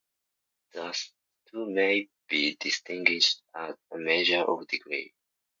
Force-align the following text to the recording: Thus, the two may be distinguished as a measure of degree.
Thus, 0.73 1.13
the 1.45 1.51
two 1.51 1.69
may 1.69 2.09
be 2.27 2.55
distinguished 2.59 3.43
as 3.53 3.75
a 3.91 3.99
measure 3.99 4.41
of 4.41 4.67
degree. 4.67 5.13